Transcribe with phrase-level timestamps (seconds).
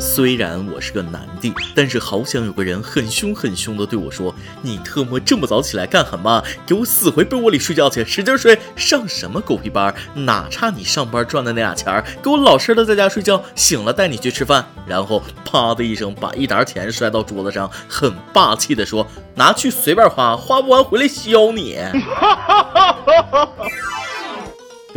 [0.00, 6.42] 虽然我是个男的，但是好想有个人很凶很凶的对我说：“你特么这么早起来干什么？
[6.66, 8.58] 给我死回被窝里睡觉去，使劲睡！
[8.76, 9.94] 上什么狗屁班？
[10.14, 12.04] 哪差你上班赚的那俩钱儿？
[12.22, 21.76] 给我老实的在家睡觉，醒了带你去吃饭。”然后啪的一声把一沓钱摔到桌子上，很霸气的说：“拿去随便花，花不完回来削你。”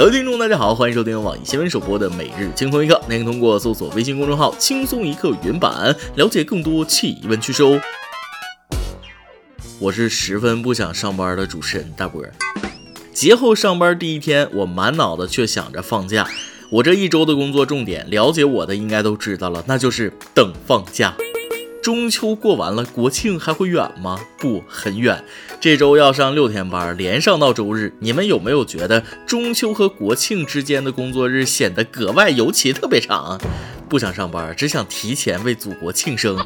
[0.02, 7.80] 各位听众，大家好，欢迎收听网易新闻首播的《每日轻松一刻》，您可以通过搜索微信公众号“轻松一刻”原版了解更多气温趋势哦。
[9.78, 12.20] 我是十分不想上班的主持人大波。
[13.14, 16.28] 节后上班第一天，我满脑子却想着放假。
[16.72, 21.14] 我这一周的工作重点，了解我的应该都知道了，那就是等放假。
[21.82, 24.20] 中秋过完了，国庆还会远吗？
[24.38, 25.24] 不，很远。
[25.60, 27.92] 这周要上六天班，连上到周日。
[28.00, 33.42] 你们有没有觉得中秋和国庆之间的工作日显得格外尤其特别长？
[33.90, 36.38] 不想上班，只想提前为祖国庆生。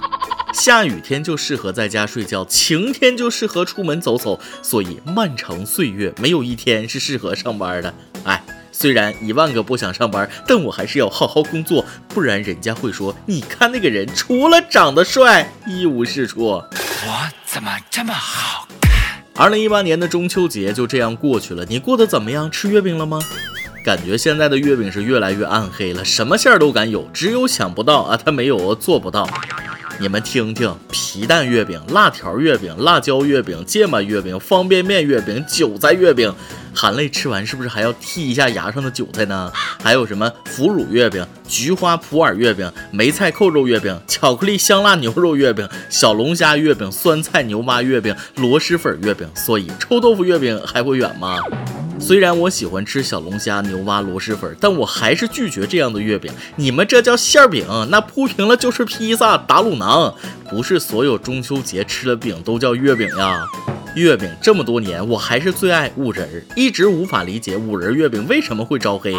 [0.53, 4.39] 下雨天就适合在家睡觉，晴天就适合出门走走。
[4.61, 7.93] 所以漫长岁月没有一天是适合上班的。
[8.75, 8.85] 哎。
[8.85, 16.45] 虽然一万个不想上班，但我还是要好好工作，不然人家会说，你看那个人除了长得帅一无是处。
[16.45, 16.63] 我
[17.45, 19.23] 怎么这么好看？
[19.35, 22.51] 二零一八年的中秋节就这样过去了，你过得怎么样？
[22.51, 23.19] 吃月饼了吗？
[23.83, 29.27] 感觉现在的月饼是越来越暗黑了，什么馅儿都敢有，只有想不到啊，他没有做不到。
[29.97, 36.33] 你们听听，皮蛋月饼、辣条月饼、辣椒月饼、芥末月饼、方便面月饼、韭菜月饼。
[36.75, 39.51] 含泪吃完是不是还要剔一下牙上的韭菜呢？
[39.81, 49.27] 还有什么腐乳月饼、菊花普洱月饼、梅菜扣肉月饼、巧克力香辣牛肉月饼、小龙虾月饼、酸菜牛蛙月饼、螺蛳粉月饼。
[49.35, 51.39] 所以臭豆腐月饼还会远吗？
[51.97, 56.29] 虽然我喜欢吃小龙虾、牛蛙、螺蛳粉，但我还是拒绝这样的月饼。
[56.57, 60.13] 你们这叫馅饼，那铺平了就是披萨、打卤囊。
[60.49, 63.45] 不是所有中秋节吃的饼都叫月饼呀。
[63.95, 69.15] 月饼这么多年，我还是最爱五仁儿，一直无法理解五仁月饼为什么会招黑。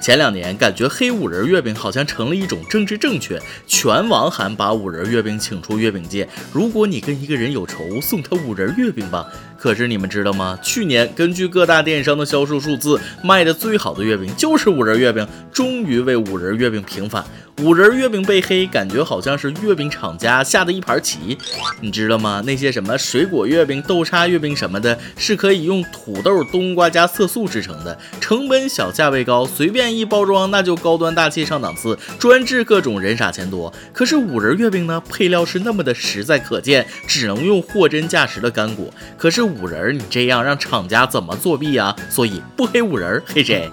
[0.00, 6.28] 前两年感觉黑五仁月饼好像成了一种政治正确，全网喊把五仁月饼请出月饼界。
[6.52, 9.24] 如果你跟一个人有仇，送他五仁月饼吧。
[9.58, 10.58] 可是你们知道吗？
[10.62, 17.24] 去年根据各大电商的销售数字，卖的最好的月饼就是五仁月饼，终于为五仁月饼平反。
[17.62, 21.38] 五仁月饼被黑，感觉好像是月饼厂家下的一盘棋，
[21.80, 22.42] 你知道吗？
[22.44, 33.72] 那些什么水果月饼、豆沙月饼什么的，是可以用土豆、冬瓜加色素制成的，成本小，价位高，随便一包装那就高端大气上档次，专治各种人傻钱多。
[33.90, 38.92] 可是五仁月饼呢，配料是那么的实在可见，只能用货真价实的干果。
[39.16, 41.96] 可是五仁，你这样让厂家怎么作弊啊？
[42.10, 43.70] 所以不黑五仁，黑谁？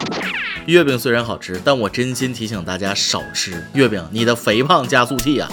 [0.65, 5.49] 月饼虽然好吃，但我真心提醒大家少吃月饼，你的肥胖加速器啊！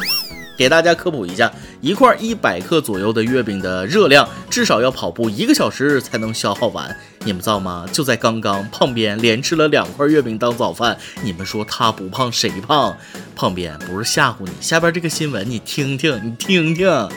[0.57, 1.51] 给大家科普一下，
[1.81, 6.95] 一块一百克左右的月饼的热量，至少要跑步一个小时才能消耗完。
[7.25, 7.87] 你们造吗？
[7.91, 10.97] 就在刚刚，胖边连吃了两块月饼当早饭。
[11.23, 12.95] 你们说他不胖谁胖？
[13.35, 17.09] 胖边不是吓唬你，下边这个新闻你听听，你听听。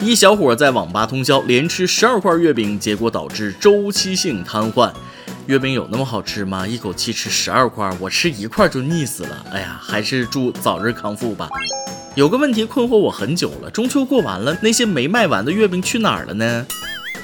[0.00, 4.92] 一小伙在网吧通宵连吃十二块月饼，结果导致周期性瘫痪。
[5.46, 6.66] 月饼有那么好吃吗？
[6.66, 9.46] 一口气吃十二块，我吃一块就腻死了。
[9.52, 11.48] 哎呀，还是祝早日康复吧。
[12.14, 16.66] 有个问题困惑我很久了，中秋过完了，那些没卖完的月饼去哪儿了呢？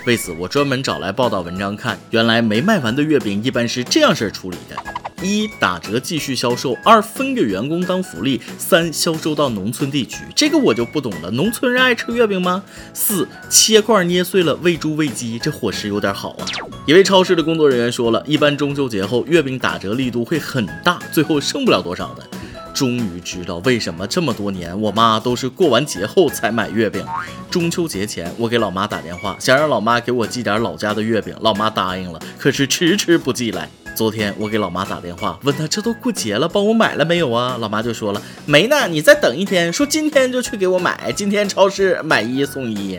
[0.06, 4.89] 为此，我专门找来报道文章看，原来没卖完的月饼一般是这样式处理的。
[5.22, 10.18] 一打折继续销售，二分给员工当福利，三销售到农村地区。
[10.34, 12.62] 这个我就不懂了，农村人爱吃月饼吗？
[12.94, 16.46] 四切块捏碎了喂猪喂鸡，这伙食有点好啊。
[16.86, 22.26] 一位超市的工作人员说了，一般中秋节后月饼打折力度会很大，最后剩不了多少的。
[22.72, 27.04] 终于知道为什么这么多年我妈都是过完节后才买月饼。
[27.50, 33.68] 中秋节前，我给老妈打电话，想让老妈给我寄点老家的月饼，老妈答应了，可是迟迟不寄来。
[33.94, 37.58] 昨天我给老妈打电话，问她这都过节了，帮我买了没有啊？
[37.60, 42.96] 老妈就说了没呢，你再等一天，说今天就去给我买，今天超市买一送一。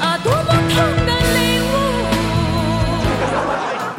[0.00, 0.56] 啊，多么痛
[1.06, 1.62] 的礼物！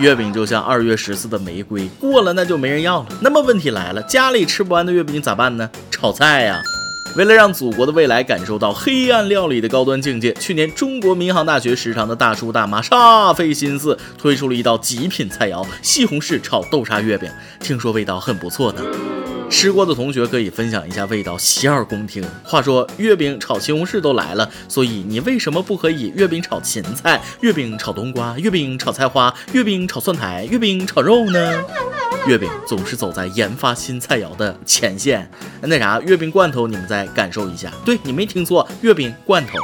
[0.02, 3.08] 月饼就像二月十四的玫瑰，过了那就没人要了。
[3.22, 5.70] 那么问题来了，家里吃不完的月饼咋办呢？
[5.90, 6.62] 炒菜呀。
[7.16, 17.30] 为了让祖国的未来感受到黑暗料理的高端境界，去年中国民航大学食堂的大叔大妈煞费心思推出了一道极品菜肴——西红柿炒豆沙月饼。
[17.60, 18.82] 听说味道很不错呢，
[19.48, 22.24] 吃过的同学可以分享一下味道，洗耳恭听。
[22.44, 31.64] 话说月饼炒西红柿都来了，所以你为什么不可以月饼炒芹菜、月饼炒冬瓜、月饼炒菜花、月饼炒蒜苔、月饼炒肉呢？
[32.26, 35.30] 月饼总是走在研发新菜肴的前线。
[35.62, 37.72] 那啥，月饼罐头，你们再感受一下。
[37.84, 39.58] 对你没听错，月饼罐头。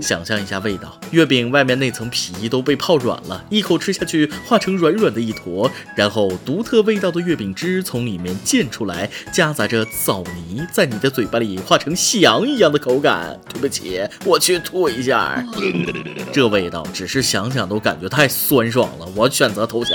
[0.00, 13.38] 想象一下味道，月饼外面那层皮都被泡软了，一口吃下去化成软软的一坨，然后独特味道的月饼汁从里面溅出来，夹杂着枣泥，在你的嘴巴里化成夕阳一样的口感。
[13.52, 15.44] 对不起，我去吐一下。
[16.32, 19.92] 这味道只是想想都感觉太酸爽了，我选择投降。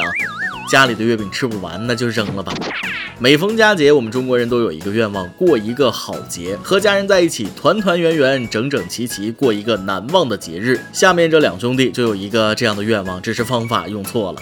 [0.70, 2.54] 家里的月饼吃不完，那就扔了吧。
[3.20, 10.80] 每逢佳节，我们中国人都有一个愿望，过一个好节，和家人在一起，团团圆圆，整整齐齐，过一个难忘的节日。
[10.94, 14.42] 下面这两兄弟就有一个这样的愿望，只是方法用错了。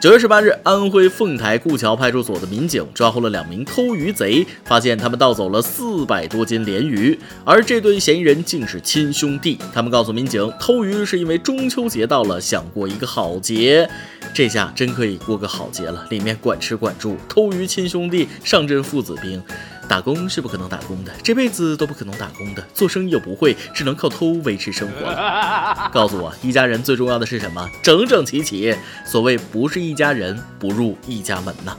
[0.00, 9.58] 九月十八日，安徽凤台顾桥派出所的民警抓获了两名偷鱼贼，发现他们盗走了四百多斤鲢鱼，而这对嫌疑人竟是亲兄弟。
[9.74, 13.90] 他们告诉民警，偷鱼是因为中秋节到了，想过一个好节。
[14.32, 19.42] 这下真可以过个好节了，里面管吃管住，偷鱼亲兄弟，上阵父子兵。
[19.88, 25.10] 打工是不可能打工的，这辈子都不可能打工的，做生意又不会，只能靠偷维持生活。
[25.90, 27.66] 告诉我，一家人最重要的是什么？
[27.82, 28.76] 整整齐齐。
[29.06, 31.74] 所谓不是一家人，不入一家门呐。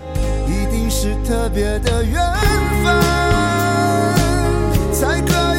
[0.47, 2.15] 一定是特别的缘
[2.83, 2.99] 分，
[4.91, 5.49] 才可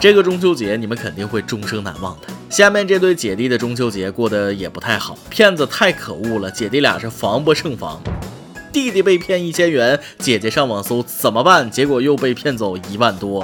[0.00, 2.26] 这个中秋节你们肯定会终生难忘的。
[2.52, 7.98] 下面这对姐弟的中秋节过得也不太好，骗子太可恶了，姐弟俩是防不胜防。
[8.70, 13.42] 弟弟被骗一千元，姐姐上网搜怎么办，结果又被骗走一万多。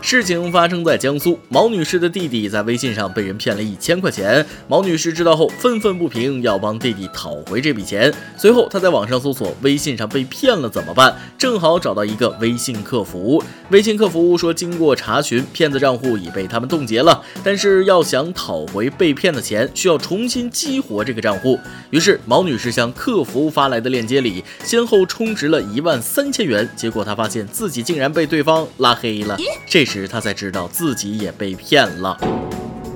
[0.00, 4.44] 事情发生在江苏，毛女士的弟弟在微信上被人骗了一千块钱。
[4.66, 8.12] 毛女士知道后愤愤不平，要帮弟弟讨回这笔钱。
[8.36, 13.42] 随后，她在网上搜索微信上被骗了怎么办，正好找到一个微信客服。
[13.70, 21.58] 微信客服说，经过查询，骗子账户已被他们冻结了，但是要想讨回被骗的钱，需要重新激活这个账户。
[21.90, 26.66] 于是，毛女士向客服发来的链接里，先后充值了一万三千元。
[26.74, 29.36] 结果，她发现自己竟然被对方拉黑了。
[29.66, 32.16] 这时，他才知道自己也被骗了，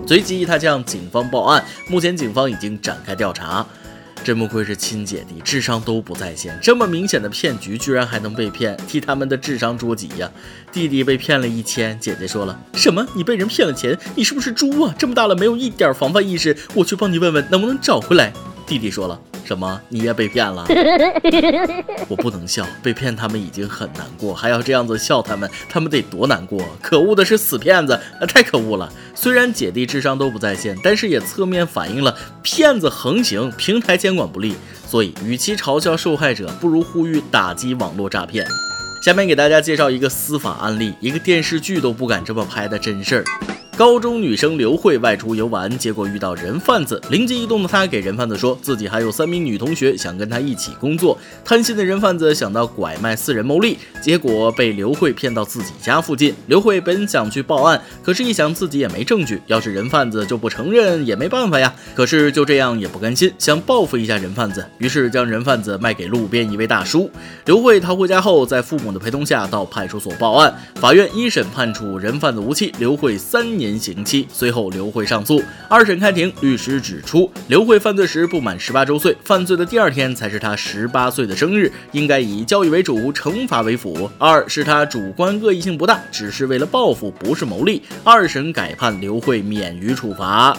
[0.07, 1.65] 随即他向警方报案。
[1.89, 3.67] 目前警方已经展开调查。
[4.25, 10.31] 真不愧是亲姐弟，智商都不在线，这么明显的骗局居然还能被骗，替他们的智商捉急呀！
[10.71, 13.05] 弟弟被骗了一千，姐姐说了什么？
[13.15, 13.99] 你被人骗了钱？
[14.15, 14.95] 你是不是猪啊？
[14.97, 16.57] 这么大了没有一点防范意识？
[16.73, 18.33] 我去帮你问问能不能找回来。
[18.65, 19.21] 弟弟说了。
[19.45, 19.81] 什么？
[19.89, 20.65] 你也被骗了？
[22.09, 26.65] 我不能笑，被骗他们已经很难过，还要这样子笑他们，他们得多难过！
[26.81, 27.99] 可恶的是死骗子，
[28.29, 28.91] 太可恶了！
[29.15, 34.55] 虽然姐弟智商都不在线，但是也侧面反映了骗子横行，平台监管不力。
[34.87, 38.47] 所以，与其嘲笑受害者，不如呼吁打击网络诈骗。
[39.03, 43.25] 下面给大家介绍一个司法案例，一个电视剧都不敢这么拍的真事儿。
[43.75, 47.01] 高中女生刘慧外出游玩，结果遇到人贩子。
[47.09, 51.17] 灵机一动的她给人贩子说自己还有三名女同学想跟她一起工作。
[51.43, 56.35] 贪心的人贩子想到拐卖四人牟利，结果被刘慧骗到自己家附近。
[56.49, 61.75] 刘慧本想去报案，可是，一想自己也没证据，要是人贩子就不承认也没办法呀。
[61.95, 67.11] 可是就这样也不甘心，想报复一下人贩子，于是将人贩子卖给路边一位大叔。
[67.47, 70.55] 刘慧逃回家后，在父母的陪同下到派出所报案。
[70.75, 73.62] 法院一审判处人贩子无期，刘慧三年。
[73.79, 74.27] 刑期。
[74.33, 75.43] 随后，刘慧上诉。
[75.69, 84.11] 二审开庭，律师指出，刘慧犯罪时不满十八周岁，犯罪的第二天才是他十八岁的生日，应该以教育为主，惩罚为辅。
[84.19, 87.83] 二是他主观恶意性不大，只是为了报复，不是牟利。
[88.03, 90.57] 二审改判刘慧免于处罚。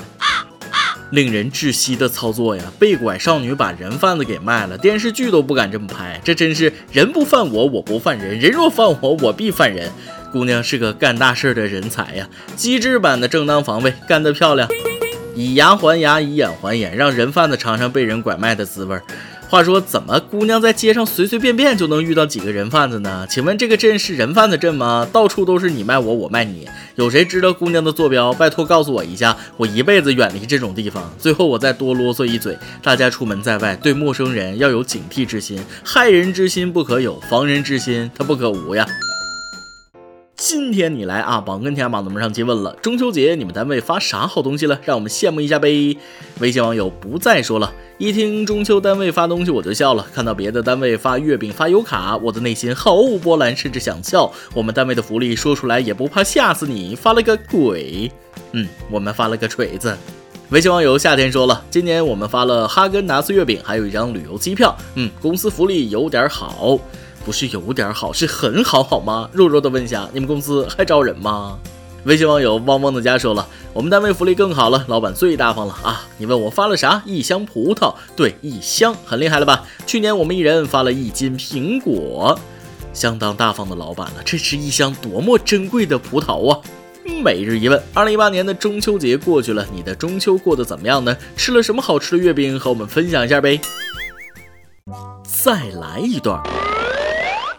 [1.12, 2.64] 令人窒息的操作呀！
[2.80, 9.92] 被拐少女把人贩子给卖了，电视剧都不敢这么拍，这真是人不犯我，我不犯人；人若犯我，我必犯人。
[10.34, 14.68] 姑娘是个干大事的人才呀，机智版的正当防卫，干得漂亮！
[15.36, 19.00] 以牙还牙，以眼还眼，让人贩子尝尝被人拐卖的滋味。
[19.48, 23.28] 话说，怎么姑娘在街上随随便便就能遇到几个人贩子呢？
[23.30, 25.08] 请问这个镇是人贩子镇吗？
[25.14, 28.34] 到处都是你卖我，我卖你，有谁知道姑娘的坐标？
[28.34, 31.14] 拜托告诉我一下，我一辈子远离这种地方。
[31.20, 38.88] 最后我再多啰嗦一嘴，大家出门在外，对陌生人要有警惕之心，害人之心不可有，防人之心他不可无呀。
[40.56, 44.80] 今天你来啊，榜跟天榜咱们上期问了，中秋节你们单位发啥好东西了？
[44.84, 45.98] 让我们羡慕一下呗。
[46.42, 54.32] 微信网友不再说了，一听中秋单位发东西我就笑了，看到别的单位发月饼发油卡，我的内心毫无波澜，甚至想笑。
[54.54, 58.12] 我们单位的福利说出来也不怕吓死你，发了个鬼。
[58.52, 59.98] 嗯，我们发了个锤子。
[60.52, 64.78] 微信网友夏天说了，今年我们发了哈根达斯月饼，还有一张旅游机票。
[64.94, 66.78] 嗯，公司福利有点好。
[67.26, 69.30] 不是有点好，是很好，好吗？
[69.34, 71.58] 弱弱的问一下，你们公司还招人吗？
[72.06, 76.06] 微信网友汪汪的家说了，我们单位福利更好了，老板最大方了啊！
[76.18, 77.02] 你问我发了啥？
[77.06, 79.64] 一箱葡萄，对，一箱，很厉害了吧？
[79.86, 82.38] 去年我们一人发了一斤苹果，
[82.92, 84.16] 相当大方的老板了。
[84.26, 86.60] 这是一箱多么珍贵的葡萄啊！
[87.24, 91.16] 每日一问：二零一八年的中秋节过去了，你的中秋过得怎么样呢？
[91.38, 92.60] 吃了什么好吃的月饼？
[92.60, 93.62] 和我们分享一下呗。
[95.24, 96.44] 再来一段。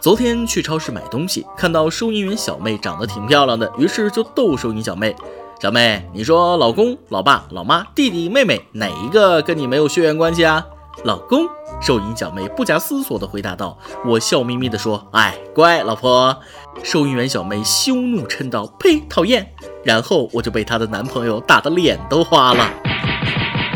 [0.05, 5.15] 昨天去超市买东西，看到收银员小妹长得挺漂亮的，于是就逗收银小妹
[5.59, 10.63] ：“小妹，你说老公、老爸、老妈、弟弟、妹妹哪一个跟你没有血缘关系啊？”
[11.05, 11.47] 老公，
[11.81, 13.79] 收银小妹不假思索地回答道。
[14.05, 16.37] 我笑眯眯地说：“哎，乖，老婆。”
[16.85, 22.69] 收银员小妹羞怒嗔道：“呸，讨厌！”然后我就被她的男朋友打得脸都花了。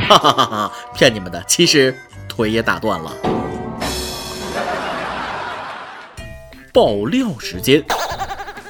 [0.07, 0.71] 哈哈哈哈！
[0.93, 3.11] 骗你们的，其实腿也打断了。
[6.71, 7.83] 爆料时间，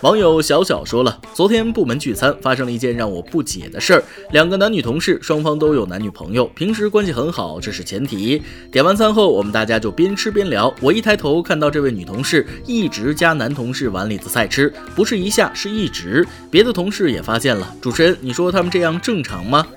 [0.02, 4.04] 网友小小说了，昨天部门聚餐发生了一件让我不解的事儿。
[4.32, 8.42] 两个男女同事，双方都有男女朋友，平时关系很好，这是前提。
[8.72, 10.74] 点完餐后，我们大家就边吃边聊。
[10.80, 16.26] 我一抬头看到这位女同事一直夹男同事碗里的菜吃，不是一下，是一直。
[16.50, 17.76] 别的同事也发现了。
[17.82, 19.68] 主持人，你说他们这样正常吗？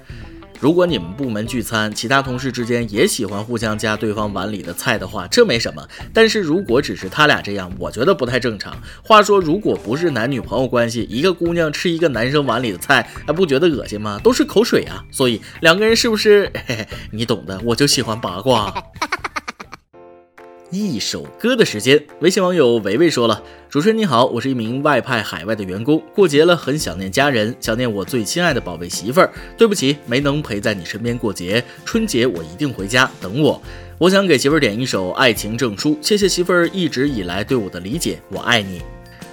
[0.62, 5.88] 如果你们部门聚餐，其他同事之间也喜欢互相夹对方碗里的菜的话，这没什么。
[6.14, 8.72] 但是如果只是他俩这样，我觉得不太正常。
[9.02, 14.20] 话说，如果不是男女朋友关系，一个姑娘吃一个男生碗里的菜，还不觉得恶心吗？
[14.22, 15.04] 都是口水啊！
[15.10, 16.48] 所以两个人是不是？
[16.68, 17.60] 嘿嘿，你懂的。
[17.64, 18.72] 我就喜欢八卦。
[20.72, 29.30] 一首歌的时间，微信网友维维说了：“主持人你好，我是一名外派海外的员工，过节了，很想念家人，想念我最亲爱的宝贝媳妇儿。
[29.58, 33.60] 对不起，没能陪在你身边过节，春节我一定回家等我。
[33.98, 38.80] 我想给媳妇儿点一首《爱情证书》，谢谢媳妇儿一直以来对我的理解，我爱你。”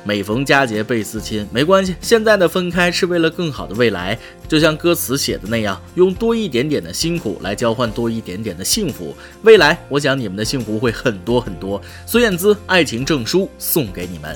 [0.03, 4.17] 每逢佳节倍思亲，没关系，现在的分开是为了更好的未来。
[4.47, 9.15] 就像歌词写的那样，用多一点点的辛苦来交换多一点点的幸福。
[9.43, 11.81] 未来，我想你们的幸福会很多很多。
[12.05, 14.35] 孙燕姿《爱情证书》送给你们。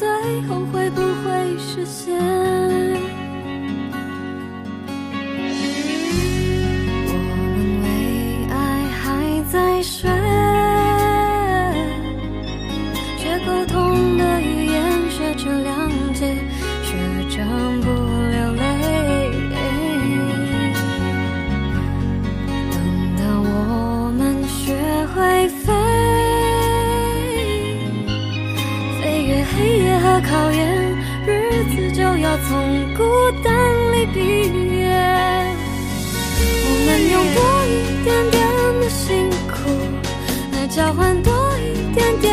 [0.00, 0.08] 最
[0.48, 2.16] 后会不会实现？
[7.06, 7.86] 我们为
[8.48, 8.56] 爱
[8.88, 9.04] 还
[9.52, 10.08] 在睡
[30.40, 31.28] 考验，日
[31.64, 33.02] 子就要从孤
[33.44, 33.52] 单
[33.92, 34.18] 里毕
[34.78, 34.88] 业，
[36.64, 37.68] 我们用多一
[38.02, 38.40] 点点
[38.80, 39.52] 的辛苦
[40.52, 42.29] 来交换多一点点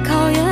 [0.00, 0.45] 考验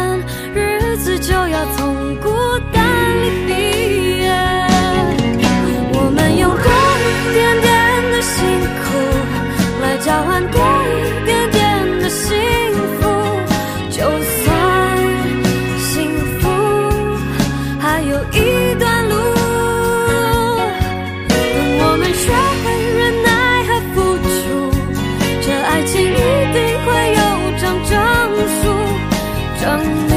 [29.85, 30.14] Thank you.